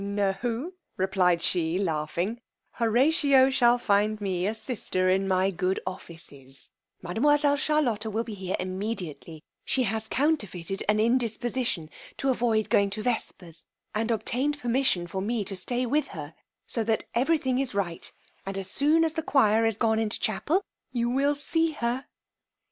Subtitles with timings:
[0.03, 6.71] No, replied she laughing, Horatio shall find me a sister in my good offices;
[7.03, 11.87] mademoiselle Charlotta will be here immediately; she has counterfeited an indisposition
[12.17, 13.61] to avoid going to vespers,
[13.93, 16.33] and obtained permission for me to stay with her;
[16.65, 18.11] so that every thing is right,
[18.43, 22.07] and as soon as the choir is gone into chapel you will see her.